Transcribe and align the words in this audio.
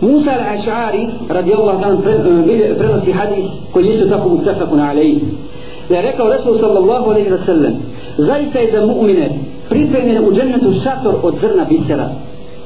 Musa 0.00 0.30
al-Aš'ari 0.30 1.08
radijallahu 1.28 1.82
ta'ala 1.82 2.00
pre, 2.02 2.12
eh, 2.12 2.74
prenosi 2.78 3.12
hadis 3.12 3.46
koji 3.72 3.86
isto 3.86 4.06
tako 4.08 4.28
mutafakun 4.28 4.80
alaihi 4.80 5.20
da 5.88 5.96
je 5.96 6.02
rekao 6.02 6.32
Resul 6.32 6.58
sallallahu 6.58 7.10
alaihi 7.10 7.30
wa 7.30 7.44
sallam 7.46 7.72
zaista 8.16 8.58
je 8.58 8.72
za 8.72 8.86
mu'mine 8.86 9.28
pripremljen 9.68 10.24
u 10.28 10.32
džennetu 10.32 10.72
šator 10.84 11.14
od 11.22 11.34
zrna 11.40 11.64
bisera. 11.64 12.08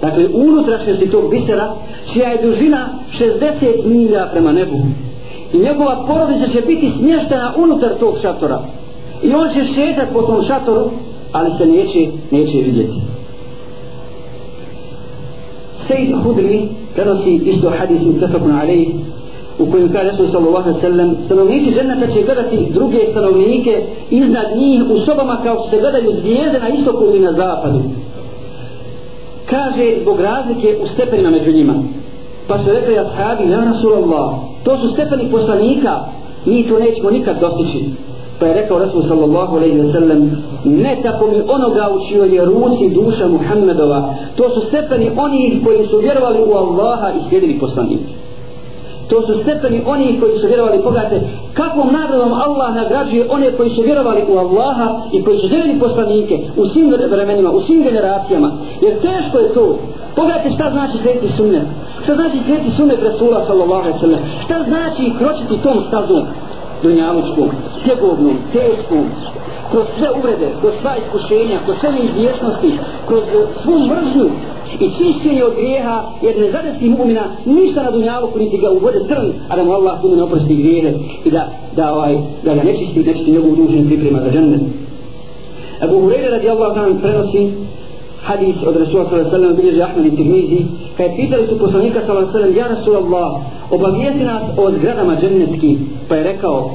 Dakle 0.01 0.29
unutrašnjosti 0.35 1.11
tog 1.11 1.31
bisera 1.31 1.75
čija 2.13 2.29
je 2.29 2.43
dužina 2.43 2.89
60 3.19 3.87
milja 3.87 4.29
prema 4.33 4.53
nebu. 4.53 4.77
I 5.53 5.59
njegova 5.59 6.05
porodica 6.07 6.49
će 6.49 6.61
biti 6.61 6.93
smještena 6.99 7.55
unutar 7.57 7.91
tog 8.01 8.15
šatora. 8.23 8.61
I 9.23 9.35
on 9.35 9.49
će 9.55 9.65
šetati 9.65 10.13
po 10.13 10.23
tom 10.23 10.43
šatoru 10.43 10.91
ali 11.33 11.51
se 11.59 11.67
neće, 11.67 12.07
neće 12.31 12.59
vidjeti. 12.59 13.01
Sejid 15.87 16.17
Hudri 16.23 16.69
prenosi 16.95 17.35
isto 17.35 17.71
hadis 17.71 18.03
mutafakun 18.03 18.53
alaih 18.53 18.89
u 19.59 19.67
kojem 19.71 19.93
kaže 19.93 20.11
Resul 20.11 20.29
sallallahu 20.29 20.69
alaihi 20.69 20.81
sallam 20.81 21.17
stanovnici 21.25 21.75
dženneta 21.75 22.07
će 22.07 22.23
gledati 22.23 22.69
druge 22.71 22.99
stanovnike 23.11 23.83
iznad 24.11 24.47
njih 24.57 24.83
u 24.91 24.99
sobama 24.99 25.39
kao 25.43 25.59
što 25.59 25.71
se 25.71 25.81
gledaju 25.81 26.15
zvijezde 26.15 26.61
na 26.61 26.69
istoku 26.69 27.05
ili 27.05 27.21
na 27.21 27.33
zapadu. 27.33 27.81
Kaže 29.51 30.01
zbog 30.03 30.21
razlike 30.21 30.77
u 30.83 30.87
stepenima 30.87 31.31
među 31.31 31.53
njima. 31.53 31.75
Pa 32.49 32.59
su 32.59 32.71
rekli 32.73 32.99
ashabi 32.99 33.51
ja 33.51 33.65
Rasulallah 33.65 34.31
to 34.65 34.79
su 34.79 34.89
stepeni 34.89 35.31
poslanika 35.31 36.01
mi 36.45 36.67
to 36.69 36.79
nećemo 36.79 37.11
nikad 37.11 37.41
dostići 37.41 37.85
pa 38.41 38.47
je 38.47 38.55
rekao 38.55 38.79
Rasul 38.79 39.03
sallallahu 39.03 39.57
alaihi 39.57 39.81
ve 39.81 39.93
sellem 39.93 40.43
ne 40.65 40.99
tako 41.03 41.27
mi 41.27 41.43
onoga 41.49 41.89
u 41.95 42.09
čijoj 42.09 42.35
je 42.35 42.45
ruci 42.45 42.91
duša 42.91 43.29
Muhammedova 43.29 44.15
to 44.37 44.51
su 44.51 44.61
stepeni 44.61 45.11
onih 45.17 45.65
koji 45.65 45.87
su 45.87 45.99
vjerovali 45.99 46.39
u 46.39 46.53
Allaha 46.55 47.11
i 47.19 47.29
slijedili 47.29 47.59
poslanike 47.59 48.25
to 49.09 49.23
su 49.23 49.35
stepeni 49.39 49.83
oni 49.87 50.21
koji 50.21 50.39
su 50.39 50.47
vjerovali 50.47 50.83
pogledajte 50.83 51.21
kakvom 51.55 51.93
nagradom 51.93 52.33
Allah 52.33 52.75
nagrađuje 52.75 53.27
one 53.31 53.53
koji 53.53 53.71
su 53.71 53.83
vjerovali 53.83 54.23
u 54.29 54.39
Allaha 54.39 55.03
i 55.13 55.25
koji 55.25 55.39
su 55.39 55.49
željeli 55.49 55.81
poslanike 55.81 56.39
u 56.57 56.67
svim 56.67 56.95
vremenima, 57.11 57.51
u 57.51 57.61
svim 57.61 57.83
generacijama. 57.83 58.51
Jer 58.83 59.01
teško 59.01 59.39
je 59.39 59.53
to. 59.55 59.79
Pogledajte 60.17 60.51
šta 60.51 60.71
znači 60.71 60.99
slijediti 60.99 61.33
sunnet. 61.33 61.63
Šta 62.03 62.15
znači 62.15 62.39
slijediti 62.45 62.71
sunnet 62.71 63.03
Rasula 63.03 63.45
sallallahu 63.47 63.81
alaihi 63.81 63.99
sallam? 63.99 64.21
Šta 64.45 64.65
znači 64.69 65.13
kročiti 65.19 65.63
tom 65.63 65.83
stazom? 65.89 66.23
Dunjalučkom, 66.85 67.49
tjegovnom, 67.85 68.37
teškom, 68.53 69.05
kroz 69.71 69.87
sve 69.99 70.09
uvrede, 70.19 70.49
kroz 70.61 70.75
sva 70.81 70.93
iskušenja, 71.03 71.59
kroz 71.65 71.77
sve 71.81 71.91
neizvjesnosti, 71.93 72.71
kroz 73.09 73.23
svu 73.63 73.79
mržnju 73.91 74.29
i 74.81 74.87
čišćenje 74.97 75.45
od 75.45 75.55
grijeha, 75.55 76.03
jer 76.23 76.41
ne 76.41 76.51
zadesi 76.51 76.89
mu'mina 76.89 77.25
ništa 77.45 77.83
na 77.83 77.91
dunjaluku, 77.91 78.39
niti 78.39 78.59
ga 78.59 78.71
uvode 78.71 79.01
trn, 79.09 79.33
a 79.49 79.57
da 79.57 79.65
mu 79.65 79.73
Allah 79.73 80.01
tu 80.03 80.17
ne 80.17 80.23
oprosti 80.23 80.57
grijehe 80.57 80.93
i 81.25 81.31
da, 81.31 81.49
da, 81.77 81.95
ovaj, 81.95 82.19
da 82.45 82.55
ga 82.55 82.63
nečisti, 82.63 83.03
nečisti 83.03 83.33
njegovu 83.33 83.57
dužinu 83.57 83.87
priprema 83.87 84.21
za 84.21 84.31
džennet. 84.31 84.61
Abu 85.81 85.97
Hureyre 85.97 86.31
radijallahu 86.31 86.75
ta'ala 86.75 87.01
prenosi 87.03 87.53
hadis 88.25 88.57
od 88.67 88.77
Rasula 88.77 89.05
sallallahu 89.05 89.15
alaihi 89.15 89.31
sallam 89.31 89.57
bilježi 89.57 89.83
Ahmed 89.83 90.07
i 90.07 90.17
Tirmizi 90.17 90.63
kad 90.97 91.17
pitali 91.17 91.47
su 91.49 91.59
poslanika 91.59 92.01
sallallahu 92.01 92.29
alaihi 92.29 92.33
sallam 92.33 92.57
ja 92.57 92.67
Rasulallah 92.67 93.31
obavijesti 93.71 94.25
nas 94.25 94.43
o 94.57 94.71
zgradama 94.71 95.17
džennetski 95.21 95.79
pa 96.09 96.15
je 96.15 96.23
rekao 96.23 96.71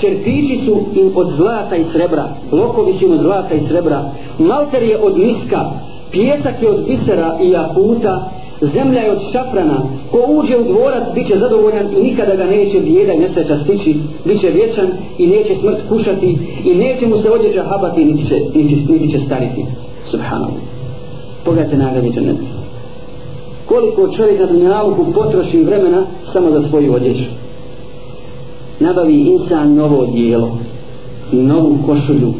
čerpići 0.00 0.60
su 0.64 0.80
im 0.94 1.12
od 1.14 1.30
zlata 1.36 1.76
i 1.76 1.84
srebra 1.92 2.28
lokovi 2.52 2.98
su 2.98 3.04
im 3.04 3.12
od 3.12 3.20
zlata 3.20 3.54
i 3.54 3.66
srebra 3.68 4.10
malter 4.38 4.82
je 4.82 4.98
od 5.02 5.18
miska 5.18 5.70
pjesak 6.12 6.62
je 6.62 6.70
od 6.70 6.86
bisera 6.86 7.38
i 7.42 7.50
jakuta, 7.50 8.30
zemlja 8.60 9.00
je 9.00 9.12
od 9.12 9.18
šafrana 9.32 9.82
ko 10.10 10.18
uđe 10.28 10.56
u 10.58 10.64
dvorac 10.64 11.02
bit 11.14 11.26
će 11.26 11.38
zadovoljan 11.38 11.86
i 11.98 12.02
nikada 12.02 12.36
ga 12.36 12.44
neće 12.44 12.80
bijeda 12.80 13.12
i 13.12 13.18
nesreća 13.18 13.58
stići 13.58 13.96
bit 14.24 14.40
će 14.40 14.50
vječan 14.50 14.86
i 15.18 15.26
neće 15.26 15.54
smrt 15.54 15.78
kušati 15.88 16.38
i 16.64 16.74
neće 16.74 17.06
mu 17.06 17.16
se 17.16 17.30
odjeđa 17.30 17.64
habati 17.64 18.04
niti 18.04 18.28
će, 18.28 18.34
niti, 18.54 18.92
niti 18.92 19.10
će 19.10 19.18
stariti. 19.18 19.64
Subhanallah 20.10 20.79
pogledajte 21.50 21.76
nagrade 21.76 22.10
džaneta 22.10 22.42
koliko 23.66 24.08
čovjek 24.08 24.40
na 24.40 24.46
dunjaluku 24.46 25.04
potroši 25.14 25.62
vremena 25.62 26.02
samo 26.32 26.50
za 26.50 26.62
svoju 26.62 26.94
odjeću. 26.94 27.24
Nabavi 28.80 29.20
insan 29.20 29.74
novo 29.74 30.06
dijelo 30.06 30.58
novu 31.32 31.78
košulju 31.86 32.32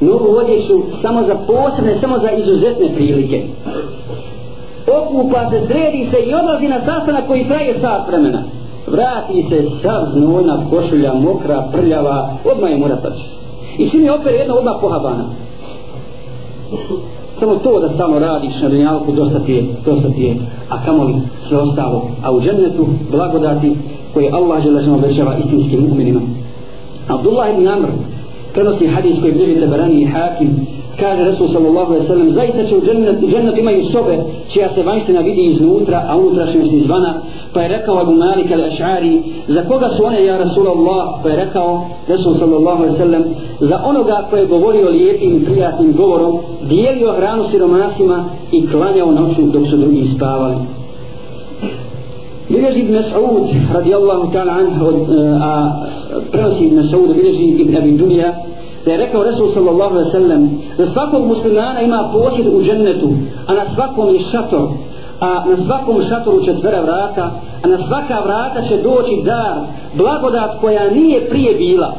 novu 0.00 0.36
odjeću 0.36 0.82
samo 1.02 1.22
za 1.22 1.34
posebne 1.34 2.00
samo 2.00 2.18
za 2.18 2.30
izuzetne 2.30 2.94
prilike. 2.94 3.42
Okupa 4.98 5.50
se, 5.50 5.66
sredi 5.66 6.08
se 6.10 6.18
i 6.18 6.34
odlazi 6.34 6.68
na 6.68 6.80
sastanak 6.84 7.26
koji 7.26 7.48
traje 7.48 7.80
sat 7.80 8.08
vremena. 8.08 8.42
Vrati 8.86 9.42
se 9.48 9.62
sav 9.82 10.06
znojna 10.12 10.66
košulja 10.70 11.14
mokra, 11.14 11.68
prljava 11.72 12.30
odmah 12.52 12.70
je 12.70 12.76
mora 12.76 12.96
taći 12.96 13.24
i 13.78 13.90
čim 13.90 14.04
je 14.04 14.12
opere 14.12 14.36
jedna 14.36 14.54
odmah 14.54 14.74
pohabana 14.80 15.24
samo 17.38 17.54
to 17.54 17.80
da 17.80 17.88
stalno 17.88 18.18
radiš 18.18 18.62
na 18.62 18.68
dunjalku 18.68 19.12
dosta 19.12 19.38
ti 19.38 19.52
je, 19.52 19.64
dosta 19.84 20.08
ti 20.08 20.22
je 20.22 20.36
a 20.68 20.84
kamoli 20.84 21.14
sve 21.48 21.58
ostalo. 21.58 22.10
A 22.24 22.32
u 22.32 22.40
džennetu 22.40 22.86
blagodati 23.10 23.76
koje 24.14 24.30
Allah 24.32 24.62
žele 24.62 24.82
što 24.82 24.94
obećava 24.94 25.36
istinskim 25.36 25.80
mu'minima. 25.80 26.20
Abdullah 27.08 27.50
ibn 27.54 27.68
Amr 27.68 27.88
prenosi 28.54 28.86
hadis 28.86 29.20
koji 29.20 29.32
bliži 29.32 29.60
Tabarani 29.60 30.02
i 30.02 30.06
Hakim 30.06 30.66
kaže 31.00 31.24
Resul 31.24 31.48
sallallahu 31.48 31.92
alaihi 31.92 32.06
sallam 32.06 32.30
zaista 32.30 32.64
će 32.64 32.76
u 32.76 32.80
džennet, 32.80 33.20
džennet 33.20 33.58
imaju 33.58 33.86
sobe 33.86 34.18
čija 34.52 34.68
se 34.74 34.82
vanština 34.82 35.20
vidi 35.20 35.44
iznutra 35.44 36.04
a 36.08 36.16
unutrašnjost 36.16 36.72
izvana. 36.72 37.14
Pa 37.52 37.62
je 37.62 37.68
rekao 37.68 37.98
Abu 37.98 38.12
Malik 38.12 38.50
al-Ash'ari 38.50 39.22
za 39.48 39.62
koga 39.62 39.90
su 39.96 40.04
one 40.04 40.24
ja 40.24 40.38
Rasulallah 40.38 41.06
pa 41.22 41.28
je 41.28 41.36
rekao 41.36 41.86
Resul 42.08 42.34
sallallahu 42.34 42.82
alaihi 42.82 42.96
sallam 42.96 43.24
za 43.60 43.80
onoga 43.84 44.26
koje 44.30 44.40
je 44.40 44.46
govorio 44.46 44.90
lijepim 44.90 45.36
i 45.36 45.44
prijatnim 45.44 45.92
govorom 45.92 46.38
dijelio 46.68 47.12
hranu 47.12 47.44
siromasima 47.50 48.24
i 48.52 48.66
klanjao 48.66 49.10
noću 49.10 49.42
dok 49.42 49.66
su 49.68 49.76
drugi 49.76 50.06
spavali. 50.16 50.54
Bileži 52.48 52.80
ibn 52.80 52.94
Mas'ud 52.94 53.48
radijallahu 53.74 54.32
ta'ala 54.32 54.52
anhu 54.52 54.86
a 55.42 55.72
prenosi 56.32 56.64
ibn 56.64 56.76
Mas'ud 56.76 57.14
bileži 57.14 57.44
ibn 57.44 57.76
Abi 57.76 57.92
Dunja 57.92 58.32
da 58.84 58.92
je 58.92 58.98
rekao 58.98 59.22
Resul 59.22 59.48
sallallahu 59.54 59.94
alaihi 59.94 60.10
sallam 60.10 60.62
da 60.78 60.86
svakog 60.86 61.26
muslimana 61.26 61.82
ima 61.82 62.10
posjed 62.12 62.46
u 62.46 62.62
džennetu 62.62 63.10
a 63.46 63.54
na 63.54 63.64
svakom 63.74 64.14
je 64.14 64.20
šator 64.20 64.68
a 65.20 65.44
na 65.50 65.56
svakom 65.66 66.02
šatoru 66.08 66.44
četvera 66.44 66.80
vrata 66.80 67.30
a 67.62 67.68
na 67.68 67.78
svaka 67.78 68.20
vrata 68.24 68.62
će 68.68 68.76
doći 68.76 69.22
dar 69.24 69.54
blagodat 69.94 70.60
koja 70.60 70.90
nije 70.90 71.28
prije 71.28 71.54
bila 71.54 71.94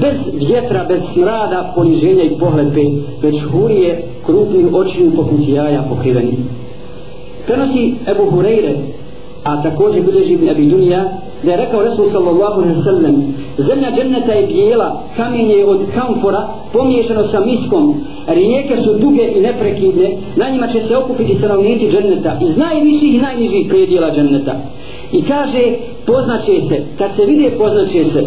bez 0.00 0.16
vjetra, 0.34 0.84
bez 0.88 1.02
smrada, 1.12 1.72
poniženja 1.74 2.22
i 2.22 2.38
pohlepe, 2.38 2.80
već 3.22 3.42
hurije 3.42 4.02
krupnih 4.26 4.74
očiju 4.74 5.12
poput 5.16 5.40
jaja 5.48 5.82
pokriveni. 5.88 6.36
Prenosi 7.46 7.94
Ebu 8.06 8.30
Hureyre, 8.30 8.74
a 9.44 9.62
također 9.62 10.02
bilježi 10.02 10.32
Ibn 10.32 10.48
Abi 10.48 10.66
Dunija, 10.66 11.04
da 11.42 11.50
je 11.50 11.56
rekao 11.56 11.82
Resul 11.82 12.10
sallallahu 12.10 12.60
alaihi 12.60 12.82
sallam, 12.82 13.34
zemlja 13.58 13.90
dženneta 13.96 14.32
je 14.32 14.46
bijela, 14.46 15.02
kamen 15.16 15.50
je 15.50 15.66
od 15.66 15.80
kamfora, 15.94 16.48
pomiješano 16.72 17.24
sa 17.24 17.40
miskom, 17.40 17.94
rijeke 18.26 18.76
su 18.82 18.98
duge 18.98 19.22
i 19.36 19.40
neprekidne, 19.40 20.16
na 20.36 20.48
njima 20.48 20.66
će 20.66 20.80
se 20.80 20.96
okupiti 20.96 21.36
stanovnici 21.38 21.90
dženneta, 21.90 22.38
iz 22.40 22.56
najviših 22.56 23.14
i 23.14 23.18
najnižih 23.18 23.68
predijela 23.68 24.10
dženneta. 24.10 24.54
I 25.12 25.22
kaže, 25.22 25.72
poznaće 26.06 26.60
se, 26.68 26.82
kad 26.98 27.10
se 27.16 27.24
vide, 27.24 27.50
poznaće 27.50 28.04
se, 28.04 28.24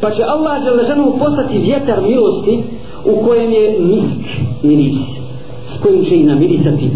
pa 0.00 0.10
će 0.10 0.22
Allah 0.22 0.64
železanu 0.64 1.12
poslati 1.18 1.58
vjetar 1.58 2.02
milosti 2.02 2.62
u 3.04 3.26
kojem 3.26 3.52
je 3.52 3.76
misk 3.78 4.28
miris 4.62 4.96
s 5.68 5.82
kojim 5.82 6.04
će 6.04 6.16
ih 6.16 6.26
namirisati. 6.26 6.90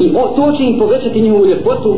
I 0.00 0.10
o, 0.16 0.32
to 0.36 0.52
će 0.52 0.64
im 0.64 0.78
povećati 0.78 1.20
njihovu 1.20 1.46
ljepotu 1.46 1.96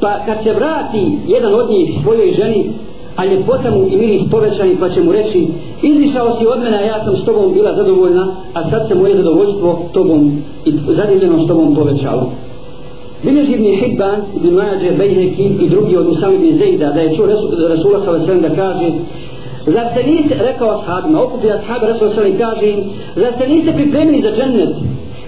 pa 0.00 0.18
kad 0.26 0.44
se 0.44 0.52
vrati 0.52 1.18
jedan 1.26 1.54
od 1.54 1.70
njih 1.70 1.98
svojoj 2.02 2.32
ženi 2.32 2.70
a 3.16 3.24
ljepota 3.24 3.70
mu 3.70 3.86
i 3.90 3.96
miris 3.96 4.22
povećani 4.30 4.76
pa 4.80 4.88
će 4.88 5.02
mu 5.02 5.12
reći 5.12 5.48
izišao 5.82 6.36
si 6.38 6.46
od 6.46 6.62
mene 6.62 6.86
ja 6.86 7.04
sam 7.04 7.16
s 7.16 7.24
tobom 7.24 7.52
bila 7.54 7.74
zadovoljna 7.74 8.34
a 8.54 8.70
sad 8.70 8.88
se 8.88 8.94
moje 8.94 9.16
zadovoljstvo 9.16 9.82
tobom 9.92 10.32
i 10.64 10.72
zadivljeno 10.88 11.44
s 11.44 11.48
tobom 11.48 11.74
povećalo 11.74 12.30
Bileži 13.22 13.52
ibn 13.52 13.64
Hibban, 13.64 14.20
ibn 14.36 14.54
Mađe, 14.54 14.90
Bejheki 14.98 15.42
i 15.42 15.68
drugi 15.68 15.96
od 15.96 16.06
Usam 16.06 16.34
ibn 16.34 16.58
Zejda 16.58 16.92
da 16.92 17.00
je 17.00 17.16
čuo 17.16 17.26
Rasula 17.68 18.00
s.a.v. 18.00 18.40
da 18.40 18.54
kaže 18.54 18.90
Zar 19.66 19.86
se 19.94 20.10
niste, 20.10 20.34
rekao 20.38 20.70
ashabima, 20.70 21.22
okupi 21.22 21.50
ashabi 21.50 21.86
Rasula 21.86 22.10
s.a.v. 22.10 22.38
kaže 22.38 22.76
Zar 23.16 23.32
se 23.38 23.48
niste 23.48 23.72
pripremili 23.72 24.22
za 24.22 24.30
džennet? 24.36 24.74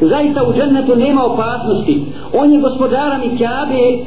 Zaista 0.01 0.45
u 0.49 0.53
džennetu 0.53 0.97
nema 0.97 1.25
opasnosti. 1.25 2.03
On 2.35 2.53
je 2.53 2.61
gospodara 2.61 3.19
mi 3.19 3.37
Kjabe 3.39 4.05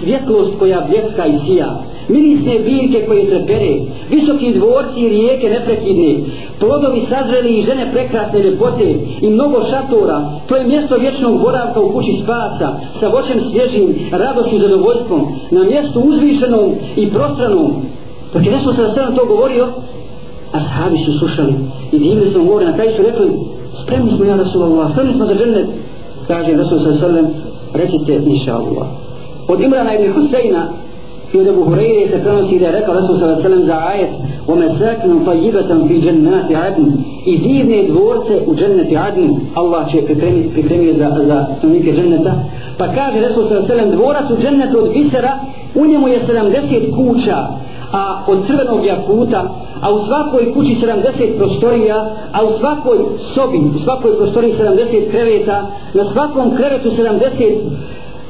svjetlost 0.00 0.50
koja 0.58 0.86
bljeska 0.88 1.26
i 1.26 1.38
sija. 1.38 1.82
mirisne 2.08 2.58
biljke 2.58 3.06
koje 3.06 3.26
trepere, 3.26 3.74
visoki 4.10 4.52
dvorci 4.52 5.00
i 5.00 5.08
rijeke 5.08 5.50
neprekidne, 5.50 6.14
plodovi 6.60 7.00
sazreli 7.00 7.58
i 7.58 7.62
žene 7.62 7.92
prekrasne 7.92 8.42
ljepote 8.42 8.94
i 9.20 9.30
mnogo 9.30 9.64
šatora, 9.70 10.30
to 10.46 10.56
je 10.56 10.66
mjesto 10.66 10.96
vječnog 10.96 11.40
boravka 11.40 11.80
u 11.80 11.92
kući 11.92 12.12
spasa, 12.22 12.68
sa 13.00 13.08
voćem 13.08 13.40
svježim, 13.40 13.94
radošću 14.12 14.56
i 14.56 14.60
zadovoljstvom, 14.60 15.26
na 15.50 15.64
mjestu 15.64 16.00
uzvišenom 16.00 16.74
i 16.96 17.10
prostranom. 17.10 17.72
Dok 18.32 18.46
je 18.46 18.52
nešto 18.52 18.72
sada 18.72 18.88
sedam 18.88 19.16
to 19.16 19.24
govorio, 19.24 19.66
a 20.52 20.60
sahabi 20.60 20.98
su 20.98 21.18
slušali 21.18 21.54
i 21.92 21.98
divili 21.98 22.30
su 22.30 22.42
mu 22.42 22.60
na 22.60 22.74
kraju 22.74 22.90
su 22.96 23.02
rekli, 23.02 23.30
spremni 23.82 24.12
smo 24.12 24.24
ja 24.24 24.36
Rasulallah, 24.36 24.92
spremni 24.92 25.12
smo 25.12 25.26
za 25.26 25.34
džennet, 25.34 25.66
kaže 26.26 26.56
Rasul 26.56 26.78
sallam, 26.78 27.26
recite 27.74 28.20
inša 28.26 28.54
Allah 28.54 29.07
Od 29.47 29.61
Imrana 29.61 29.93
ibn 29.93 30.13
Huseina 30.13 30.67
i 31.33 31.39
od 31.39 31.47
Abu 31.47 31.63
Hureyre 31.65 32.09
se 32.09 32.23
prenosi 32.23 32.59
da 32.59 32.65
je 32.65 32.71
rekao 32.71 32.93
Rasul 32.93 33.15
sallam 33.15 33.61
za 33.61 33.77
ajet 33.87 34.09
وَمَسَاكْنُ 34.47 35.11
طَيِّبَةً 35.25 35.87
فِي 35.87 35.99
جَنَّاتِ 36.05 36.49
عَدْنِ 36.51 36.87
i 37.25 37.37
divne 37.37 37.83
dvorce 37.83 38.33
u 38.47 38.55
dženneti 38.55 38.97
Adn 38.97 39.29
Allah 39.53 39.91
će 39.91 40.01
pripremiti 40.01 40.53
pripremio 40.53 40.93
za, 40.93 41.11
za 41.27 41.45
stanovnike 41.57 41.93
dženneta 41.93 42.33
pa 42.77 42.87
kaže 42.87 43.19
Resul 43.19 43.43
sallam 43.67 43.91
dvorac 43.91 44.29
u 44.31 44.41
džennetu 44.41 44.77
od 44.79 44.93
bisera 44.93 45.39
u 45.75 45.85
njemu 45.85 46.07
je 46.07 46.19
70 46.19 46.95
kuća 46.95 47.37
a 47.91 48.23
od 48.27 48.47
crvenog 48.47 48.85
jakuta 48.85 49.49
a 49.83 49.93
u 49.93 50.05
svakoj 50.05 50.53
kući 50.53 50.75
70 50.75 51.37
prostorija, 51.37 52.09
a 52.31 52.45
u 52.45 52.49
svakoj 52.59 52.97
sobi, 53.33 53.57
u 53.75 53.79
svakoj 53.79 54.17
prostoriji 54.17 54.53
70 54.53 55.11
kreveta, 55.11 55.67
na 55.93 56.03
svakom 56.03 56.55
krevetu 56.55 56.89
70 56.89 57.19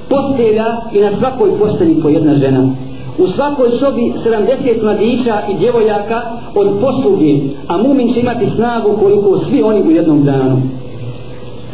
postelja 0.08 0.66
i 0.92 1.00
na 1.00 1.10
svakoj 1.12 1.58
postelji 1.58 2.02
po 2.02 2.08
jedna 2.08 2.34
žena. 2.34 2.70
U 3.18 3.26
svakoj 3.26 3.70
sobi 3.80 4.12
70 4.24 4.82
mladića 4.82 5.40
i 5.50 5.58
djevojaka 5.58 6.22
od 6.54 6.68
posluge, 6.80 7.34
a 7.68 7.78
mumin 7.78 8.12
će 8.12 8.20
imati 8.20 8.50
snagu 8.50 8.96
koliko 9.00 9.38
svi 9.38 9.62
oni 9.62 9.82
u 9.82 9.90
jednom 9.90 10.24
danu. 10.24 10.62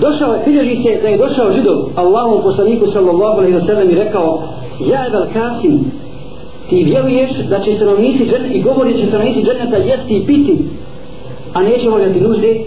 Došao 0.01 0.35
je, 0.35 0.43
bilježi 0.47 0.83
se 0.83 0.99
da 1.03 1.09
je 1.09 1.19
došao 1.19 1.53
židov 1.53 1.79
Allahom 1.95 2.43
poslaniku 2.43 2.87
sallallahu 2.87 3.39
alaihi 3.39 3.57
wa 3.57 3.67
sallam 3.67 3.91
i 3.91 3.95
rekao 3.95 4.43
Ja 4.91 5.07
Ebel 5.07 5.25
Kasim, 5.33 5.85
ti 6.69 6.85
vjeruješ 6.85 7.31
da 7.51 7.61
će 7.61 7.75
stanovnici 7.75 8.27
dženeta 8.27 8.55
i 8.55 8.63
govori 8.63 8.99
će 8.99 9.07
stanovnici 9.07 9.43
dženeta 9.43 9.77
jesti 9.77 10.17
i 10.17 10.27
piti 10.27 10.59
a 11.55 11.63
neće 11.63 11.91
voljati 11.91 12.21
nužde 12.21 12.61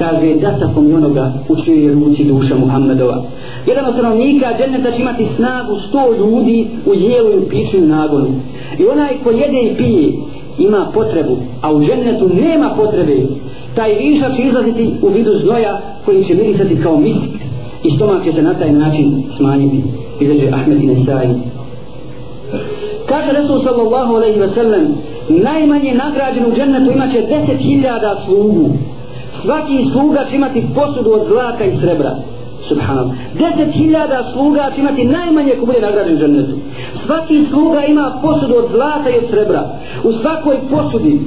kaže 0.00 0.34
da 0.34 0.52
i 0.90 0.94
onoga 0.94 1.32
u 1.48 1.56
čijoj 1.56 1.94
ruci 1.94 2.24
duša 2.24 2.54
Muhammedova. 2.54 3.22
Jedan 3.66 3.84
od 3.86 3.92
stanovnika 3.92 4.46
dženeta 4.58 4.90
će 4.90 5.02
imati 5.02 5.26
snagu 5.36 5.76
sto 5.88 6.14
ljudi 6.18 6.66
u 6.86 6.94
jelu 6.94 7.30
i 7.30 7.38
u 7.38 7.48
piću 7.48 7.76
i 7.76 7.80
nagonu. 7.80 8.28
I 8.78 8.86
onaj 8.86 9.18
ko 9.24 9.30
jede 9.30 9.60
i 9.60 9.76
pije 9.76 10.12
ima 10.58 10.86
potrebu 10.94 11.36
a 11.62 11.72
u 11.72 11.80
džennetu 11.80 12.28
nema 12.28 12.70
potrebe. 12.76 13.16
Taj 13.74 13.94
višak 13.94 14.36
će 14.36 14.42
izlaziti 14.42 14.90
u 15.02 15.08
vidu 15.08 15.34
znoja 15.34 15.80
koji 16.04 16.24
će 16.24 16.34
mirisati 16.34 16.82
kao 16.82 16.96
misk. 16.96 17.30
I 17.84 17.90
stomak 17.90 18.24
će 18.24 18.32
se 18.32 18.42
na 18.42 18.54
taj 18.54 18.72
način 18.72 19.22
smanjiti 19.36 19.82
izređe 20.20 20.48
Ahmed 20.52 20.82
i 20.82 20.86
Nesai. 20.86 21.28
Kaže 23.06 23.32
Resul 23.32 23.60
sallallahu 23.60 24.14
alaihi 24.14 24.40
ve 24.40 24.48
sellem, 24.48 24.94
najmanje 25.28 25.94
nagrađen 25.94 26.46
u 26.46 26.56
džennetu 26.56 26.92
imaće 26.92 27.20
deset 27.20 27.60
hiljada 27.60 28.16
slugu. 28.26 28.70
Svaki 29.42 29.84
sluga 29.92 30.24
će 30.30 30.36
imati 30.36 30.66
posudu 30.74 31.12
od 31.12 31.26
zlata 31.26 31.64
i 31.64 31.76
srebra. 31.76 32.16
Subhanallah. 32.68 33.16
Deset 33.38 33.74
hiljada 33.74 34.24
sluga 34.32 34.70
će 34.74 34.80
imati 34.80 35.04
najmanje 35.04 35.52
ko 35.60 35.66
bude 35.66 35.80
nagrađen 35.80 36.14
u 36.14 36.18
džennetu. 36.18 36.56
Svaki 37.06 37.42
sluga 37.42 37.84
ima 37.84 38.18
posudu 38.22 38.54
od 38.54 38.68
zlata 38.70 39.10
i 39.10 39.18
od 39.18 39.30
srebra. 39.30 39.68
U 40.04 40.12
svakoj 40.12 40.56
posudi 40.70 41.20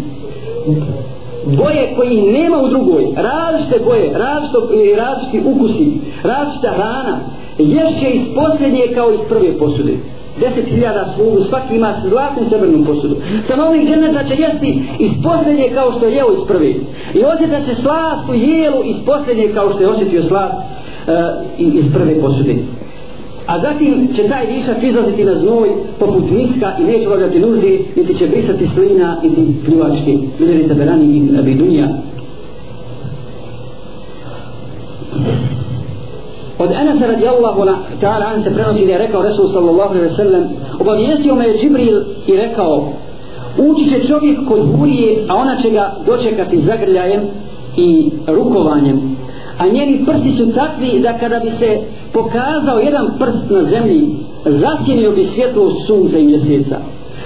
boje 1.57 1.94
koji 1.95 2.21
nema 2.21 2.57
u 2.57 2.68
drugoj, 2.68 3.06
različite 3.15 3.80
boje, 3.86 4.12
različito, 4.18 4.69
e, 4.74 4.95
različiti 4.95 5.42
ukusi, 5.45 5.92
različita 6.24 6.71
hrana, 6.71 7.19
ješće 7.57 8.10
iz 8.10 8.21
posljednje 8.36 8.81
kao 8.95 9.13
iz 9.13 9.19
prve 9.30 9.57
posude 9.57 9.94
deset 10.40 10.68
hiljada 10.68 11.06
slugu, 11.16 11.42
svaki 11.42 11.76
ima 11.76 11.94
zlatnu 12.10 12.44
srebrnu 12.50 12.86
posudu. 12.86 13.16
Stanovnik 13.46 13.88
dženeta 13.88 14.24
će 14.24 14.36
jesti 14.36 14.84
iz 15.00 15.12
posljednje 15.24 15.70
kao 15.74 15.92
što 15.92 16.06
je 16.06 16.16
jeo 16.16 16.32
iz 16.32 16.48
prve. 16.48 16.70
I 17.14 17.24
osjeta 17.24 17.60
će 17.62 17.76
slast 17.76 18.30
u 18.30 18.34
jelu 18.34 18.84
iz 18.86 18.96
posljednje 19.06 19.48
kao 19.54 19.72
što 19.74 19.82
je 19.82 19.90
osjetio 19.90 20.24
slast 20.24 20.54
uh, 20.54 21.14
iz 21.58 21.86
prve 21.94 22.22
posude. 22.22 22.56
A 23.48 23.60
zatim 23.60 24.08
će 24.16 24.28
taj 24.28 24.46
višak 24.46 24.84
izlaziti 24.84 25.24
na 25.24 25.36
znoj 25.36 25.70
poput 26.00 26.24
miska 26.32 26.72
i 26.80 26.84
neće 26.84 27.08
obavljati 27.08 27.40
nuždi, 27.40 27.86
niti 27.96 28.16
će 28.16 28.28
brisati 28.28 28.68
slina 28.68 29.18
i 29.24 29.30
pljuvački. 29.66 30.18
Vidjeli 30.40 30.68
taberani 30.68 31.18
i 31.18 31.40
abidunija. 31.40 31.88
Anas 36.84 37.02
radijallahu 37.02 37.62
ta'ala 38.02 38.26
an 38.36 38.44
se 38.44 38.54
prenosi 38.54 38.86
da 38.86 38.92
je 38.92 38.98
rekao 38.98 39.22
Resul 39.22 39.48
sallallahu 39.48 39.90
alaihi 39.90 40.10
wa 40.10 40.16
sallam 40.16 40.44
obavijestio 40.80 41.36
me 41.36 41.46
je 41.48 41.58
Džibril 41.58 42.02
i 42.28 42.38
rekao 42.38 42.90
ući 43.58 43.90
će 43.90 44.08
čovjek 44.08 44.40
kod 44.48 44.66
burije 44.78 45.26
a 45.30 45.36
ona 45.36 45.56
će 45.62 45.70
ga 45.70 45.94
dočekati 46.06 46.62
zagrljajem 46.62 47.22
i 47.78 48.12
rukovanjem. 48.28 49.18
A 49.58 49.68
njeni 49.68 50.06
prsti 50.06 50.32
su 50.32 50.52
takvi 50.52 51.00
da 51.00 51.18
kada 51.18 51.40
bi 51.40 51.52
se 51.52 51.80
pokazao 52.14 52.80
jedan 52.80 53.08
prst 53.20 53.50
na 53.50 53.64
zemlji 53.64 54.16
zasjenio 54.46 55.12
bi 55.12 55.26
svjetlo 55.26 55.72
sunca 55.88 56.18
i 56.18 56.26
mjeseca. 56.26 56.78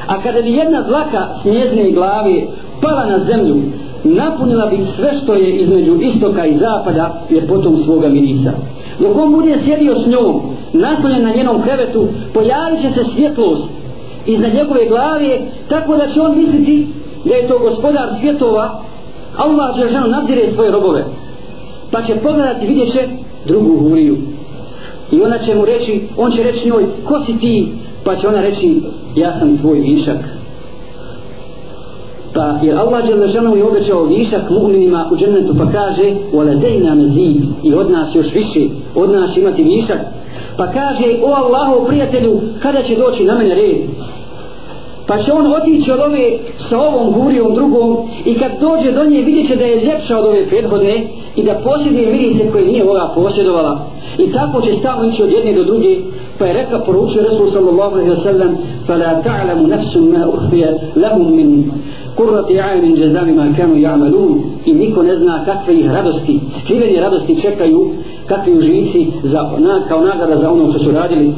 A 0.07 0.21
kada 0.21 0.41
bi 0.41 0.53
jedna 0.53 0.81
dlaka 0.81 1.27
smjezne 1.41 1.91
glave 1.91 2.41
pala 2.81 3.05
na 3.05 3.19
zemlju 3.25 3.55
napunila 4.03 4.65
bi 4.65 4.85
sve 4.95 5.13
što 5.23 5.33
je 5.33 5.49
između 5.51 5.95
istoka 6.01 6.45
i 6.45 6.57
zapada 6.57 7.21
ljepotom 7.29 7.77
svoga 7.77 8.09
mirisa 8.09 8.51
dok 8.99 9.17
on 9.17 9.33
bude 9.33 9.57
sjedio 9.65 9.95
s 9.95 10.07
njom 10.07 10.41
naslonjen 10.73 11.23
na 11.23 11.33
njenom 11.35 11.61
krevetu 11.61 12.07
pojavit 12.33 12.81
će 12.81 12.89
se 12.89 13.03
svjetlost 13.03 13.69
iznad 14.25 14.53
njegove 14.53 14.85
glave 14.85 15.39
tako 15.69 15.97
da 15.97 16.07
će 16.07 16.21
on 16.21 16.37
misliti 16.37 16.87
da 17.25 17.35
je 17.35 17.47
to 17.47 17.59
gospodar 17.59 18.09
svjetova. 18.19 18.81
Allah 19.37 19.75
će 19.75 19.87
ženu 19.87 20.07
nadzire 20.07 20.51
svoje 20.51 20.71
robove 20.71 21.05
pa 21.91 22.01
će 22.01 22.15
pogledati 22.15 22.67
vidjet 22.67 22.91
će 22.91 23.07
drugu 23.45 23.77
huriju. 23.79 24.17
I 25.11 25.21
ona 25.21 25.37
će 25.37 25.55
mu 25.55 25.65
reći 25.65 26.01
on 26.17 26.31
će 26.31 26.43
reći 26.43 26.67
njoj 26.67 26.85
ko 27.05 27.19
si 27.19 27.39
ti? 27.39 27.67
Pa 28.03 28.15
će 28.15 28.27
ona 28.27 28.41
reći 28.41 28.81
ja 29.15 29.39
sam 29.39 29.57
tvoj 29.57 29.79
višak. 29.79 30.17
pa 32.36 32.58
jer 32.62 32.78
Allah 32.78 33.08
je 33.08 33.14
ležano 33.14 33.56
i 33.56 33.62
obećao 33.62 34.04
višak 34.04 34.50
mu'minima 34.50 35.08
u 35.12 35.16
džennetu 35.16 35.54
pa 35.58 35.66
kaže 35.72 36.14
وَلَدَيْنَا 36.32 36.94
مَزِيد 36.94 37.42
i 37.62 37.74
od 37.74 37.90
nas 37.90 38.14
još 38.14 38.34
više 38.34 38.60
od 38.94 39.10
nas 39.10 39.36
imati 39.36 39.62
višak 39.62 39.98
pa 40.56 40.66
kaže 40.66 41.06
o 41.22 41.32
Allahu 41.34 41.86
prijatelju 41.86 42.40
kada 42.62 42.82
će 42.82 42.96
doći 42.96 43.24
na 43.24 43.38
mene 43.38 43.54
red 43.54 43.76
pa 45.06 45.18
će 45.18 45.32
on 45.32 45.52
otići 45.52 45.92
od 45.92 46.00
ove 46.00 46.38
sa 46.58 46.78
ovom 46.78 47.12
gurijom 47.12 47.54
drugom 47.54 47.96
i 48.24 48.34
kad 48.34 48.50
dođe 48.60 48.92
do 48.92 49.04
nje 49.04 49.22
vidjet 49.22 49.48
će 49.48 49.56
da 49.56 49.64
je 49.64 49.84
ljepša 49.84 50.18
od 50.18 50.24
ove 50.26 50.46
prethodne 50.46 51.04
i 51.36 51.42
da 51.42 51.54
posjeduje 51.54 52.12
mirise 52.12 52.50
koje 52.52 52.66
nije 52.66 52.90
ova 52.90 53.12
posjedovala 53.14 53.86
i 54.18 54.32
tako 54.32 54.60
će 54.60 54.74
stavno 54.74 55.08
ići 55.08 55.22
od 55.22 55.32
jedne 55.32 55.52
do 55.52 55.64
druge 55.64 55.96
pa 56.38 56.46
je 56.46 56.52
rekao 56.52 56.80
poručio 56.80 57.22
Resul 57.22 57.50
sallallahu 57.50 57.94
alaihi 57.94 58.10
wa 58.10 58.22
sallam 58.22 58.56
فَلَا 58.88 59.22
تَعْلَمُ 59.28 59.60
نَفْسُ 59.74 59.96
مَا 59.96 60.22
أُخْفِيَ 60.34 60.64
لَهُمْ 60.96 61.26
مِنْ 61.38 61.48
kurrati 62.17 62.59
ajnin 62.59 62.95
džezami 62.95 63.33
ma 63.33 63.45
kanu 63.57 63.75
ja'malun 63.75 64.41
i 64.65 64.73
niko 64.73 65.03
ne 65.03 65.15
zna 65.15 65.45
kakve 65.45 65.73
ih 65.79 65.91
radosti 65.91 66.39
skrivene 66.61 67.01
radosti 67.01 67.41
čekaju 67.41 67.91
kakvi 68.25 68.57
užici 68.57 69.07
za, 69.23 69.41
na, 69.57 69.81
kao 69.87 70.01
nagrada 70.01 70.37
za 70.37 70.51
ono 70.51 70.69
što 70.69 70.79
su 70.79 70.91
radili. 70.91 71.33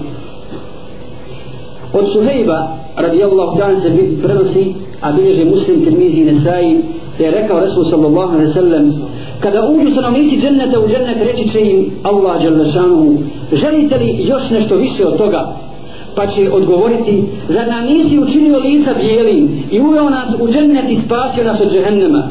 Od 1.93 2.05
Suhejba 2.13 2.67
radijallahu 2.95 3.57
ta'ala 3.57 3.81
se 3.81 3.89
prenosi 4.23 4.73
a 5.01 5.11
bilježe 5.11 5.45
muslim 5.45 5.83
tirmizi 5.83 6.23
nesai 6.23 6.77
da 7.17 7.23
je 7.25 7.31
rekao 7.31 7.59
Resul 7.59 7.85
sallallahu 7.85 8.33
alaihi 8.33 8.51
sallam 8.53 9.09
kada 9.39 9.69
uđu 9.69 9.91
stanovnici 9.91 10.41
dženneta 10.41 10.79
u 10.79 10.87
džennet 10.87 11.17
reći 11.21 11.49
će 11.49 11.61
im 11.61 11.91
Allah 12.03 12.41
dželle 12.41 12.65
želite 13.53 13.97
li 13.97 14.27
još 14.27 14.49
nešto 14.49 14.75
više 14.75 15.05
od 15.07 15.17
toga? 15.17 15.68
Pa 16.19 16.27
će 16.27 16.51
odgovoriti 16.51 17.23
za 17.47 17.65
nam 17.65 17.85
nisi 17.85 18.19
učinio 18.19 18.59
lica 18.59 18.93
bijelim 18.99 19.63
i 19.71 19.79
uveo 19.79 20.09
nas 20.09 20.35
u 20.39 20.47
džennet 20.47 20.89
i 20.89 20.95
spasio 20.95 21.43
nas 21.43 21.61
od 21.61 21.71
džehennema? 21.71 22.23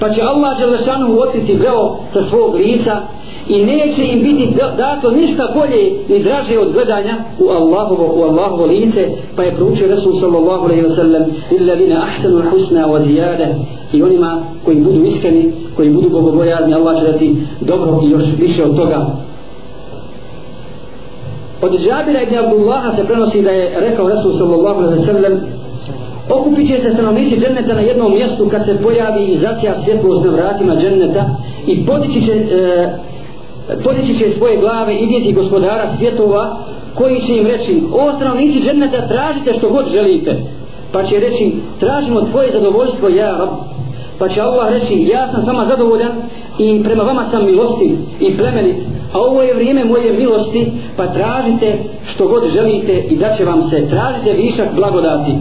Pa 0.00 0.10
će 0.10 0.22
Allah 0.22 0.58
Đelešanu 0.58 1.20
otkriti 1.20 1.54
veo 1.54 1.96
sa 2.12 2.22
svog 2.22 2.54
lica 2.54 3.00
i 3.48 3.64
neće 3.64 4.04
im 4.06 4.22
biti 4.22 4.54
dato 4.76 5.10
ništa 5.10 5.48
bolje 5.54 5.92
ni 6.08 6.22
draže 6.22 6.58
od 6.58 6.72
gledanja 6.72 7.16
u 7.40 7.48
Allahovo, 7.48 8.14
u 8.16 8.22
Allahovo 8.22 8.66
lice 8.66 9.08
pa 9.36 9.42
je 9.42 9.54
proučio 9.54 9.88
Resul 9.88 10.20
sallallahu 10.20 10.64
alaihi 10.64 10.82
wa 10.82 10.96
sallam 10.96 11.22
illadina 11.50 12.02
ahsanu 12.02 12.42
husna 12.50 12.86
wa 12.86 13.02
zijade 13.02 13.46
i 13.92 14.02
onima 14.02 14.42
koji 14.64 14.76
budu 14.76 15.04
iskreni 15.04 15.52
koji 15.76 15.90
budu 15.90 16.08
bogobojazni 16.08 16.74
Allah 16.74 16.98
će 16.98 17.12
dati 17.12 17.36
dobro 17.60 18.00
i 18.06 18.10
još 18.10 18.24
više 18.38 18.64
od 18.64 18.76
toga. 18.76 19.23
Od 21.62 21.72
Džabira 21.72 22.22
ibn 22.22 22.36
Abdullaha 22.36 22.96
se 22.96 23.04
prenosi 23.04 23.42
da 23.42 23.50
je 23.50 23.80
rekao 23.80 24.08
Rasul 24.08 24.32
sallallahu 24.38 24.80
alaihi 24.80 25.04
sallam 25.04 25.40
okupit 26.30 26.68
će 26.68 26.78
se 26.78 26.90
stanovnici 26.90 27.40
dženneta 27.40 27.74
na 27.74 27.80
jednom 27.80 28.12
mjestu 28.12 28.48
kad 28.48 28.64
se 28.64 28.82
pojavi 28.82 29.24
i 29.24 29.36
zasija 29.36 29.74
svjetlost 29.84 30.24
na 30.24 30.30
vratima 30.30 30.76
dženneta 30.76 31.24
i 31.66 31.86
podići 31.86 32.24
će, 32.26 32.32
e, 32.32 32.88
podići 33.84 34.18
će 34.18 34.30
svoje 34.36 34.56
glave 34.56 34.94
i 34.94 35.06
vidjeti 35.06 35.32
gospodara 35.32 35.86
svjetova 35.98 36.56
koji 36.94 37.20
će 37.20 37.36
im 37.36 37.46
reći 37.46 37.82
o 37.92 38.12
stanovnici 38.16 38.60
dženneta 38.60 39.06
tražite 39.08 39.52
što 39.58 39.68
god 39.68 39.88
želite 39.92 40.36
pa 40.92 41.02
će 41.02 41.20
reći 41.20 41.52
tražimo 41.80 42.20
tvoje 42.20 42.52
zadovoljstvo 42.52 43.08
ja 43.08 43.36
rab 43.38 43.48
pa 44.18 44.28
će 44.28 44.40
Allah 44.40 44.72
reći 44.72 45.08
ja 45.12 45.28
sam 45.32 45.44
sama 45.44 45.66
zadovoljan 45.66 46.12
i 46.58 46.82
prema 46.84 47.02
vama 47.02 47.24
sam 47.30 47.46
milosti 47.46 47.96
i 48.20 48.36
plemenit 48.36 48.76
a 49.14 49.20
ovo 49.20 49.42
je 49.42 49.54
vrijeme 49.54 49.84
moje 49.84 50.12
milosti 50.12 50.72
pa 50.96 51.06
tražite 51.06 51.78
što 52.06 52.28
god 52.28 52.44
želite 52.52 53.04
i 53.10 53.16
da 53.16 53.34
će 53.36 53.44
vam 53.44 53.62
se 53.62 53.88
tražite 53.88 54.32
višak 54.32 54.68
blagodati. 54.76 55.32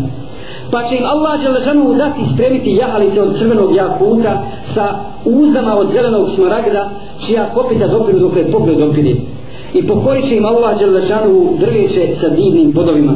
Pa 0.71 0.83
će 0.83 0.95
im 0.95 1.05
Allah 1.05 1.41
Đelešanu 1.41 1.93
dati 1.93 2.21
spremiti 2.33 2.75
jahalice 2.75 3.21
od 3.21 3.37
crvenog 3.37 3.75
jakuta 3.75 4.43
sa 4.73 4.95
uzdama 5.25 5.75
od 5.75 5.91
zelenog 5.91 6.29
smaragda 6.35 6.89
čija 7.25 7.49
kopita 7.53 7.87
dopiru 7.87 8.19
dok 8.19 8.35
je 8.35 8.51
pogled 8.51 8.77
dopiri 8.77 9.15
i 9.73 9.87
pokorit 9.87 10.27
će 10.27 10.35
im 10.35 10.45
Allah 10.45 10.79
Đelešanu 10.79 11.57
drveće 11.59 12.15
sa 12.21 12.29
divnim 12.29 12.73
podovima 12.73 13.13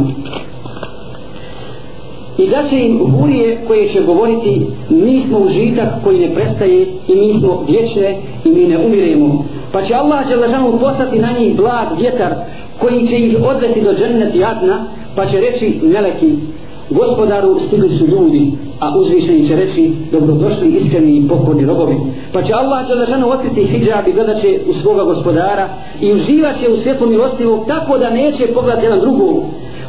i 2.38 2.50
da 2.50 2.63
će 2.70 2.79
im 2.79 3.00
hurije 3.12 3.58
koje 3.67 3.89
će 3.89 4.01
govoriti 4.01 4.62
mi 4.89 5.22
smo 5.22 5.39
užitak 5.39 6.03
koji 6.03 6.20
ne 6.20 6.36
prestaje 6.36 6.88
i 7.08 7.15
mi 7.15 7.34
smo 7.34 7.65
vječne 7.67 8.17
i 8.46 8.50
mi 8.50 8.65
ne 8.65 8.77
umiremo. 8.86 9.46
Pa 9.72 9.82
će 9.82 9.94
Allah 9.94 10.27
Đelešanu 10.27 10.79
poslati 10.79 11.20
na 11.20 11.32
njih 11.39 11.56
blag 11.56 11.88
vjetar 12.00 12.34
koji 12.79 13.08
će 13.08 13.17
ih 13.17 13.38
odvesti 13.44 13.82
do 13.82 13.94
džennet 13.94 14.36
i 14.36 14.44
adna 14.44 14.86
pa 15.15 15.25
će 15.25 15.39
reći 15.39 15.79
meleki 15.84 16.34
gospodaru 16.89 17.60
stigli 17.60 17.89
su 17.98 18.08
ljudi 18.08 18.51
a 18.79 18.98
uzvišeni 18.98 19.48
će 19.48 19.56
reći 19.56 19.91
dobrodošli 20.12 20.67
iskreni 20.67 21.17
i 21.17 21.27
pokorni 21.27 21.65
robovi. 21.65 21.96
Pa 22.34 22.41
će 22.41 22.53
Allah 22.53 22.88
Đelešanu 22.88 23.29
otkriti 23.29 23.63
hijab 23.63 24.08
i 24.08 24.13
gledat 24.13 24.41
će 24.41 24.60
u 24.70 24.74
svoga 24.74 25.03
gospodara 25.03 25.70
i 26.01 26.13
uživat 26.13 26.60
će 26.60 26.70
u 26.70 26.77
svjetlu 26.77 27.08
milostivog 27.08 27.67
tako 27.67 27.98
da 27.98 28.10
neće 28.10 28.48
pogledati 28.48 28.86
jedan 28.86 29.00
drugog. 29.00 29.44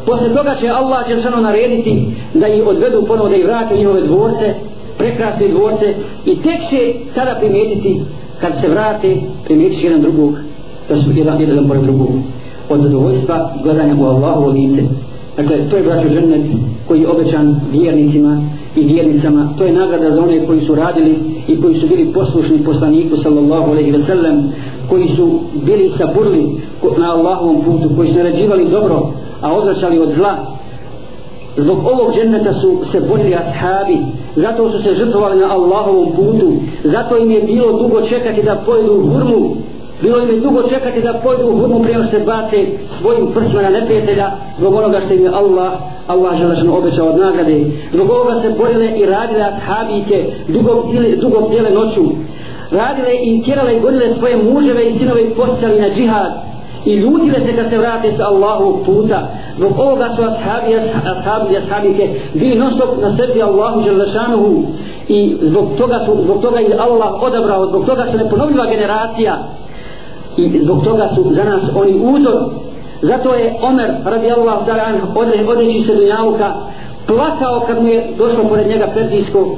Posle 0.09 0.35
toga 0.35 0.55
će 0.61 0.69
Allah 0.69 1.07
će 1.07 1.21
samo 1.21 1.37
narediti 1.37 2.07
da 2.35 2.49
ih 2.49 2.67
odvedu 2.67 3.05
ponovo 3.07 3.29
da 3.29 3.37
ih 3.37 3.45
vrate 3.45 3.75
u 3.75 3.79
njihove 3.79 4.01
dvorce, 4.01 4.55
prekrasne 4.99 5.49
dvorce 5.49 5.95
i 6.27 6.37
tek 6.37 6.61
će 6.71 6.95
tada 7.15 7.35
primijetiti 7.41 8.01
kad 8.41 8.61
se 8.61 8.69
vrate 8.69 9.17
primijetit 9.45 9.85
jedan 9.85 10.01
drugog 10.01 10.35
da 10.89 10.97
su 10.97 11.11
jedan, 11.15 11.41
jedan 11.41 11.69
pored 11.69 11.83
drugog 11.83 12.09
od 12.71 12.81
zadovoljstva 12.81 13.53
gledanja 13.63 13.95
u 14.01 14.05
Allahovo 14.05 14.49
lice. 14.49 14.83
Dakle, 15.37 15.57
to 15.71 15.77
je 15.77 15.83
braćo 15.83 16.09
ženet 16.09 16.47
koji 16.89 17.01
je 17.01 17.09
obećan 17.09 17.61
vjernicima 17.73 18.43
i 18.81 18.85
vjernicama. 18.85 19.49
To 19.59 19.65
je 19.65 19.73
nagrada 19.73 20.11
za 20.11 20.23
one 20.23 20.47
koji 20.47 20.61
su 20.61 20.75
radili 20.75 21.19
i 21.49 21.61
koji 21.61 21.81
su 21.81 21.87
bili 21.87 22.13
poslušni 22.13 22.59
poslaniku 22.65 23.17
sallallahu 23.17 23.71
alaihi 23.71 23.91
ve 23.91 24.01
sellem 24.01 24.53
koji 24.89 25.09
su 25.09 25.41
bili 25.67 25.89
saburli 25.89 26.47
na 26.99 27.13
Allahovom 27.13 27.63
putu, 27.65 27.91
koji 27.97 28.09
su 28.09 28.17
narađivali 28.17 28.69
dobro, 28.69 29.13
a 29.41 29.55
odvraćali 29.55 29.99
od 29.99 30.13
zla. 30.13 30.37
Zbog 31.57 31.79
ovog 31.79 32.15
dženneta 32.15 32.53
su 32.53 32.79
se 32.85 33.01
borili 33.01 33.35
ashabi. 33.35 33.99
Zato 34.37 34.71
su 34.71 34.83
se 34.83 34.95
žrtvovali 34.95 35.41
na 35.41 35.47
Allahovom 35.51 36.13
putu. 36.17 36.53
Zato 36.85 37.17
im 37.17 37.31
je 37.31 37.43
bilo 37.43 37.83
dugo 37.83 38.01
čekati 38.01 38.43
da 38.43 38.63
pojedu 38.67 38.93
u 38.93 39.03
hurmu 39.03 39.57
bilo 40.03 40.19
im 40.19 40.31
je 40.31 40.41
dugo 40.41 40.63
čekati 40.63 41.03
da 41.03 41.21
pojdu 41.23 41.47
u 41.47 41.59
hurmu 41.59 41.83
prije 41.83 42.05
se 42.05 42.19
bace 42.19 42.67
svojim 43.01 43.33
prsima 43.35 43.63
na 43.63 43.69
neprijatelja 43.69 44.31
zbog 44.59 44.75
onoga 44.75 45.01
što 45.01 45.15
im 45.15 45.25
je 45.25 45.31
Allah 45.35 45.73
Allah 46.09 46.39
želešno 46.39 46.77
obećao 46.79 47.07
od 47.09 47.19
nagrade. 47.19 47.65
Zbog 47.93 48.11
ovoga 48.11 48.41
se 48.41 48.55
borile 48.59 48.99
i 48.99 49.07
radile 49.07 49.45
ashabike 49.45 50.25
dugo, 50.49 50.85
dugo 51.21 51.49
tijele 51.51 51.71
noću. 51.71 52.05
Radile 52.71 53.15
i 53.23 53.43
tjerale 53.45 53.77
i 53.77 53.81
gonile 53.81 54.15
svoje 54.15 54.37
muževe 54.37 54.89
i 54.89 54.99
sinove 54.99 55.23
i 55.23 55.31
postali 55.31 55.81
na 55.81 55.91
džihad. 55.91 56.33
I 56.85 56.95
ljutile 56.95 57.41
se 57.41 57.57
kad 57.57 57.71
se 57.71 57.79
vrate 57.79 58.13
sa 58.13 58.27
Allahovog 58.27 58.77
puta. 58.87 59.29
Zbog 59.57 59.79
ovoga 59.79 60.09
su 60.09 60.23
ashabi 60.23 60.75
ashabi 61.05 61.57
ashabike 61.57 62.09
bili 62.35 62.59
non 62.59 62.71
stop 62.73 62.89
na 63.03 63.11
srti 63.17 63.43
Allahu 63.43 63.83
Đelešanuhu. 63.83 64.63
I 65.09 65.37
zbog 65.41 65.69
toga 65.79 65.99
su 66.07 66.23
zbog 66.23 66.43
toga 66.43 66.59
je 66.59 66.79
Allah 66.79 67.23
odabrao 67.23 67.67
zbog 67.67 67.87
toga 67.87 68.07
su 68.07 68.19
neponovljiva 68.19 68.67
generacija 68.67 69.39
i 70.39 70.61
zbog 70.63 70.85
toga 70.85 71.09
su 71.15 71.25
za 71.31 71.45
nas 71.45 71.63
oni 71.75 71.95
uzor. 71.95 72.39
Zato 73.03 73.35
je 73.35 73.55
Omer 73.63 73.91
radijallahu 74.05 74.67
ta'ala 74.67 75.47
odreći 75.47 75.87
se 75.87 75.95
dunjavuka 75.95 76.55
plakao 77.07 77.61
kad 77.67 77.83
mu 77.83 77.89
je 77.89 78.07
došlo 78.19 78.45
pored 78.45 78.67
njega 78.67 78.87
perdijsko 78.95 79.57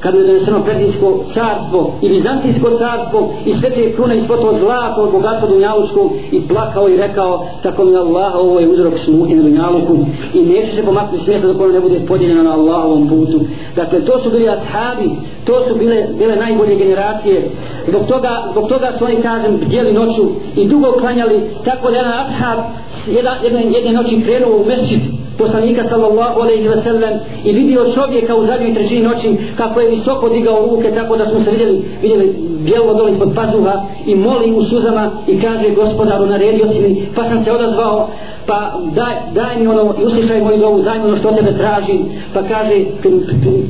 kad 0.00 0.14
je 0.14 0.22
doneseno 0.22 0.64
Perzijsko 0.64 1.24
carstvo 1.34 1.92
i 2.02 2.08
Bizantijsko 2.08 2.70
carstvo 2.70 3.34
i 3.46 3.52
sve 3.54 3.70
te 3.70 3.92
krune 3.92 4.18
i 4.18 4.20
svo 4.20 4.36
to 4.36 4.52
zlato 4.58 5.10
bogatstva 5.12 5.48
Dunjalučko 5.48 6.10
i 6.32 6.48
plakao 6.48 6.88
i 6.88 6.96
rekao 6.96 7.46
tako 7.62 7.84
mi 7.84 7.96
Allah 7.96 8.34
ovo 8.34 8.60
je 8.60 8.68
uzrok 8.68 8.94
smuti 9.04 9.34
na 9.34 9.42
Dunjaluku 9.42 9.96
i 10.34 10.42
neće 10.42 10.76
se 10.76 10.82
pomaknuti 10.82 11.24
smjesta 11.24 11.46
dok 11.46 11.60
ono 11.60 11.72
ne 11.72 11.80
bude 11.80 12.00
podijeljeno 12.08 12.42
na 12.42 12.52
Allahovom 12.52 13.08
putu. 13.08 13.40
Dakle 13.76 14.04
to 14.04 14.18
su 14.18 14.30
bili 14.30 14.48
ashabi 14.48 15.10
to 15.48 15.64
su 15.68 15.74
bile, 15.74 16.06
bile 16.18 16.36
najbolje 16.36 16.74
generacije. 16.76 17.50
Zbog 17.86 18.06
toga, 18.06 18.30
zbog 18.50 18.68
toga 18.68 18.92
su 18.98 19.04
oni 19.04 19.16
kažem 19.22 19.56
bdjeli 19.56 19.92
noću 19.92 20.22
i 20.56 20.68
dugo 20.68 20.92
klanjali 20.92 21.40
tako 21.64 21.90
da 21.90 21.96
jedan 21.96 22.12
ashab 22.12 22.58
jedan, 23.06 23.34
jedne, 23.44 23.62
jedne 23.72 23.92
noći 23.92 24.22
krenuo 24.22 24.56
u 24.56 24.66
mesčit 24.66 25.17
poslanika 25.38 25.84
sallallahu 25.84 26.40
alejhi 26.40 26.68
ve 26.68 26.82
sellem 26.82 27.14
i 27.44 27.52
vidio 27.52 27.90
čovjeka 27.94 28.34
u 28.34 28.46
zadnjoj 28.46 28.74
trećini 28.74 29.02
noći 29.02 29.36
kako 29.56 29.80
je 29.80 29.90
visoko 29.90 30.28
digao 30.28 30.66
ruke 30.70 30.90
tako 30.90 31.16
da 31.16 31.26
smo 31.26 31.40
se 31.40 31.50
vidjeli 31.50 31.84
vidjeli 32.02 32.36
bijelo 32.64 32.94
dole 32.94 33.12
ispod 33.12 33.32
pazuha 33.34 33.82
i 34.06 34.14
moli 34.14 34.52
u 34.52 34.64
suzama 34.64 35.10
i 35.26 35.40
kaže 35.40 35.70
gospodaru 35.70 36.26
naredio 36.26 36.68
si 36.68 36.80
mi. 36.80 37.06
Pa 37.16 37.24
sam 37.24 37.44
se 37.44 37.52
odazvao 37.52 38.08
pa 38.46 38.72
daj, 38.94 39.14
daj 39.34 39.60
mi 39.60 39.66
ono 39.66 39.94
i 40.02 40.04
uslišaj 40.04 40.40
moju 40.40 40.58
dovu 40.58 40.82
daj 40.82 40.98
mi 40.98 41.04
ono 41.04 41.16
što 41.16 41.32
tebe 41.32 41.52
tražim. 41.58 42.04
Pa 42.34 42.42
kaže 42.42 42.84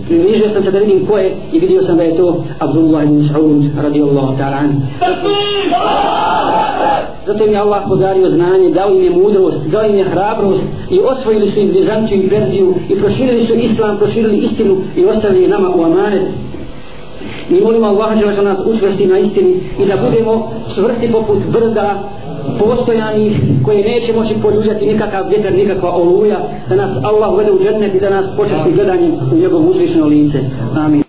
približio 0.09 0.49
sam 0.49 0.63
se 0.63 0.71
da 0.71 0.79
vidim 0.79 1.07
ko 1.07 1.19
je 1.19 1.37
i 1.53 1.59
vidio 1.59 1.83
sam 1.83 1.97
da 1.97 2.03
je 2.03 2.17
to 2.17 2.45
Abdullah 2.59 3.05
ibn 3.05 3.23
Sa'ud 3.23 3.65
radijallahu 3.83 4.37
ta'ala 4.39 4.63
zato 7.29 7.45
im 7.45 7.53
je 7.53 7.59
Allah 7.59 7.83
podario 7.89 8.29
znanje 8.29 8.71
dao 8.71 8.91
im 8.91 9.03
je 9.03 9.11
mudrost 9.11 9.61
dao 9.67 9.83
im 9.87 9.99
je 9.99 10.05
hrabrost 10.05 10.63
i 10.91 11.01
osvojili 11.01 11.51
su 11.51 11.61
im 11.61 11.73
Bizantiju 11.73 12.23
i 12.23 12.29
Perziju 12.29 12.75
i 12.89 13.01
proširili 13.01 13.47
su 13.47 13.55
Islam 13.55 13.99
proširili 13.99 14.39
istinu 14.39 14.77
i 14.97 15.05
ostavili 15.05 15.49
nama 15.49 15.69
u 15.77 15.83
amanet 15.83 16.23
mi 17.51 17.61
molimo 17.61 17.87
Allaha 17.87 18.15
da 18.37 18.43
nas 18.43 18.59
učvrsti 18.67 19.07
na 19.07 19.19
istini 19.19 19.61
i 19.83 19.87
da 19.87 19.97
budemo 19.97 20.53
čvrsti 20.75 21.13
poput 21.13 21.39
brda 21.53 22.03
postojanih 22.59 23.41
koje 23.65 23.85
neće 23.85 24.13
moći 24.13 24.35
poljuljati 24.43 24.87
nikakav 24.87 25.29
vjetar, 25.29 25.53
nikakva 25.53 25.91
oluja, 25.91 26.39
da 26.69 26.77
nas 26.77 26.91
Allah 27.03 27.33
uvede 27.33 27.53
u 27.53 27.59
džennet 27.59 27.95
i 27.95 28.01
da 28.01 28.11
nas 28.11 28.27
počesti 28.37 28.73
gledanjem 28.75 29.13
u 29.33 29.37
njegov 29.37 29.71
uzvišeno 29.71 30.07
lice. 30.07 30.39
Amin. 30.77 31.03